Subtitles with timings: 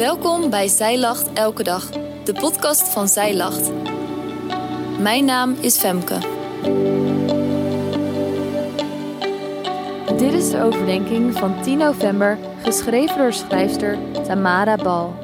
[0.00, 1.90] Welkom bij Zij Lacht Elke Dag,
[2.24, 3.70] de podcast van Zij Lacht.
[5.00, 6.18] Mijn naam is Femke.
[10.18, 15.14] Dit is de overdenking van 10 november, geschreven door schrijfster Tamara Bal.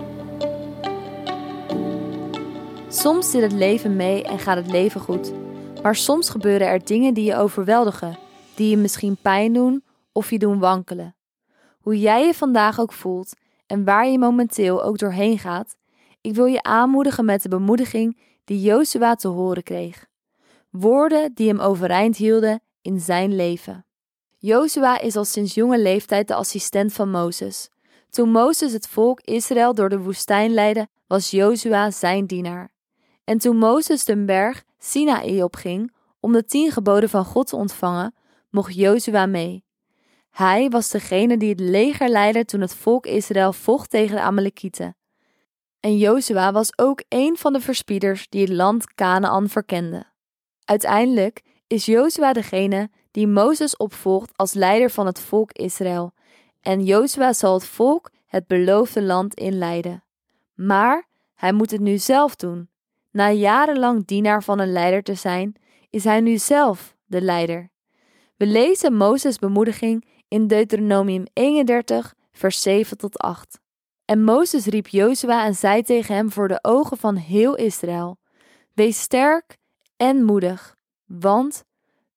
[2.89, 5.33] Soms zit het leven mee en gaat het leven goed.
[5.83, 8.19] Maar soms gebeuren er dingen die je overweldigen,
[8.55, 11.15] die je misschien pijn doen of je doen wankelen.
[11.81, 13.35] Hoe jij je vandaag ook voelt
[13.67, 15.77] en waar je momenteel ook doorheen gaat,
[16.21, 20.07] ik wil je aanmoedigen met de bemoediging die Jozua te horen kreeg.
[20.71, 23.87] Woorden die hem overeind hielden in zijn leven.
[24.39, 27.69] Jozua is al sinds jonge leeftijd de assistent van Mozes.
[28.11, 32.71] Toen Mozes het volk Israël door de woestijn leidde, was Jozua zijn dienaar.
[33.25, 38.15] En toen Mozes de berg Sinaï opging om de tien geboden van God te ontvangen,
[38.51, 39.66] mocht Jozua mee.
[40.37, 44.97] Hij was degene die het leger leidde toen het volk Israël vocht tegen de Amalekieten.
[45.81, 50.05] En Jozua was ook een van de verspieders die het land Canaan verkende.
[50.65, 56.13] Uiteindelijk is Jozua degene die Mozes opvolgt als leider van het volk Israël.
[56.61, 60.05] En Jozua zal het volk het beloofde land inleiden.
[60.55, 62.69] Maar hij moet het nu zelf doen.
[63.11, 65.55] Na jarenlang dienaar van een leider te zijn,
[65.91, 67.71] is hij nu zelf de leider.
[68.37, 73.61] We lezen Mozes' bemoediging in Deuteronomium 31, vers 7 tot 8.
[74.05, 78.19] En Mozes riep Jozua en zei tegen hem voor de ogen van heel Israël:
[78.73, 79.57] Wees sterk
[79.97, 81.65] en moedig, want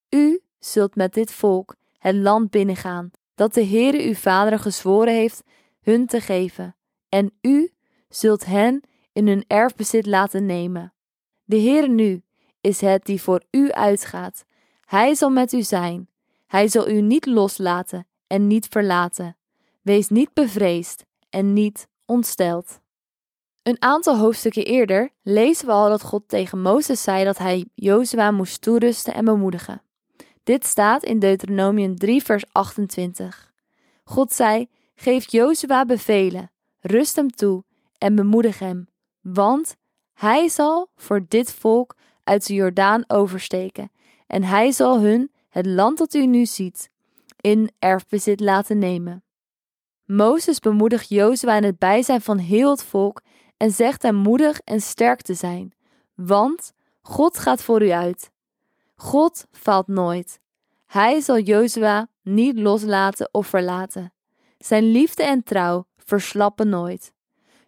[0.08, 5.42] u zult met dit volk het land binnengaan, dat de Heere uw vader gezworen heeft
[5.80, 6.76] hun te geven,
[7.08, 7.70] en u
[8.08, 8.80] zult hen
[9.12, 10.94] in hun erfbezit laten nemen.
[11.44, 12.22] De Heere nu
[12.60, 14.44] is het die voor u uitgaat.
[14.84, 16.08] Hij zal met u zijn.
[16.50, 19.36] Hij zal u niet loslaten en niet verlaten.
[19.82, 22.80] Wees niet bevreesd en niet ontsteld.
[23.62, 28.30] Een aantal hoofdstukken eerder lezen we al dat God tegen Mozes zei dat hij Jozua
[28.30, 29.82] moest toerusten en bemoedigen.
[30.42, 33.52] Dit staat in Deuteronomium 3 vers 28.
[34.04, 36.50] God zei, geef Jozua bevelen,
[36.80, 37.64] rust hem toe
[37.98, 38.88] en bemoedig hem,
[39.20, 39.76] want
[40.12, 43.90] hij zal voor dit volk uit de Jordaan oversteken
[44.26, 46.90] en hij zal hun het land dat u nu ziet
[47.40, 49.22] in erfbezit laten nemen.
[50.04, 53.22] Mozes bemoedigt Jozua in het bijzijn van heel het volk
[53.56, 55.74] en zegt hem moedig en sterk te zijn,
[56.14, 56.72] want
[57.02, 58.30] God gaat voor u uit.
[58.96, 60.40] God faalt nooit.
[60.86, 64.12] Hij zal Jozua niet loslaten of verlaten.
[64.58, 67.12] Zijn liefde en trouw verslappen nooit.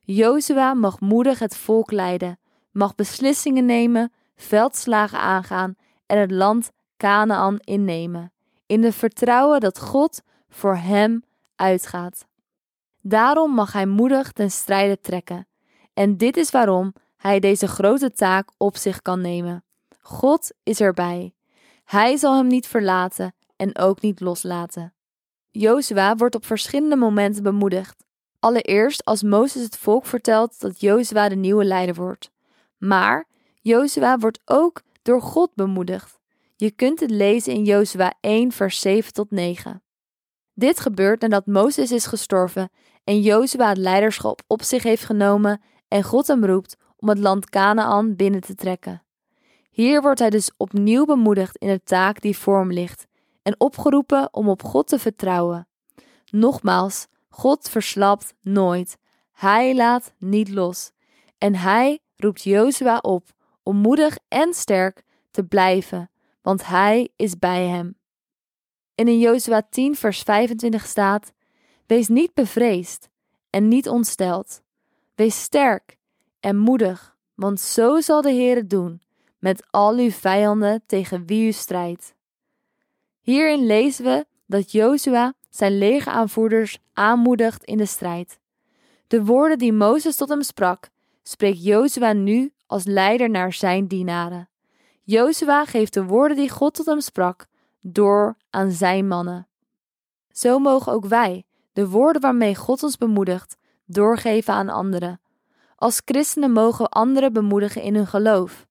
[0.01, 2.39] Jozua mag moedig het volk leiden,
[2.71, 5.75] mag beslissingen nemen, veldslagen aangaan
[6.07, 6.71] en het land
[7.03, 8.33] Canaan innemen,
[8.67, 11.25] in het vertrouwen dat God voor hem
[11.57, 12.27] uitgaat.
[13.01, 15.47] Daarom mag hij moedig ten strijde trekken.
[15.95, 19.65] En dit is waarom hij deze grote taak op zich kan nemen.
[20.01, 21.35] God is erbij.
[21.85, 24.95] Hij zal hem niet verlaten en ook niet loslaten.
[25.51, 28.05] Jozua wordt op verschillende momenten bemoedigd.
[28.39, 32.31] Allereerst als Mozes het volk vertelt dat Jozua de nieuwe leider wordt.
[32.79, 33.27] Maar
[33.61, 36.21] Jozua wordt ook door God bemoedigd.
[36.63, 39.83] Je kunt het lezen in Jozua 1 vers 7 tot 9.
[40.55, 42.71] Dit gebeurt nadat Mozes is gestorven
[43.05, 47.51] en Jozua het leiderschap op zich heeft genomen en God hem roept om het land
[47.51, 49.03] Canaan binnen te trekken.
[49.71, 53.07] Hier wordt hij dus opnieuw bemoedigd in de taak die voor hem ligt
[53.43, 55.69] en opgeroepen om op God te vertrouwen.
[56.31, 58.99] Nogmaals, God verslapt nooit.
[59.33, 60.91] Hij laat niet los.
[61.39, 63.29] En hij roept Jozua op
[63.63, 66.11] om moedig en sterk te blijven,
[66.43, 67.97] want hij is bij hem.
[68.95, 71.33] En in Jozua 10 vers 25 staat:
[71.87, 73.09] Wees niet bevreesd
[73.51, 74.63] en niet ontsteld.
[75.15, 75.97] Wees sterk
[76.41, 79.03] en moedig, want zo zal de Heer doen
[79.39, 82.15] met al uw vijanden tegen wie u strijdt.
[83.21, 88.39] Hierin lezen we dat Jozua zijn legeraanvoerders aanmoedigt in de strijd.
[89.07, 90.89] De woorden die Mozes tot hem sprak,
[91.23, 94.49] spreekt Jozua nu als leider naar zijn dienaren.
[95.03, 97.47] Jozua geeft de woorden die God tot hem sprak
[97.81, 99.47] door aan zijn mannen.
[100.31, 103.57] Zo mogen ook wij de woorden waarmee God ons bemoedigt
[103.87, 105.21] doorgeven aan anderen.
[105.77, 108.67] Als christenen mogen we anderen bemoedigen in hun geloof.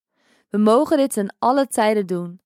[0.50, 2.42] We mogen dit in alle tijden doen.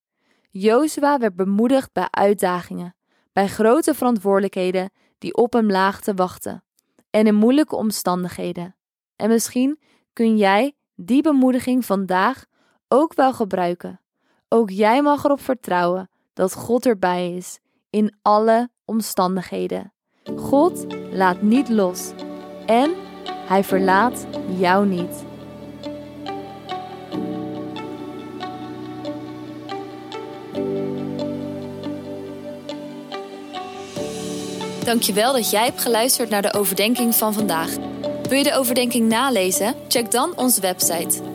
[0.50, 2.96] Jozua werd bemoedigd bij uitdagingen,
[3.34, 6.64] bij grote verantwoordelijkheden die op hem laag te wachten
[7.10, 8.76] en in moeilijke omstandigheden.
[9.16, 9.80] En misschien
[10.14, 12.46] kun jij die bemoediging vandaag
[12.88, 14.00] ook wel gebruiken.
[14.50, 17.60] Ook jij mag erop vertrouwen dat God erbij is
[17.90, 19.94] in alle omstandigheden.
[20.36, 22.12] God laat niet los
[22.66, 22.94] en
[23.48, 24.26] Hij verlaat
[24.58, 25.24] jou niet.
[34.86, 37.76] Dankjewel dat jij hebt geluisterd naar de overdenking van vandaag.
[38.30, 39.76] Wil je de overdenking nalezen?
[39.88, 41.35] Check dan onze website.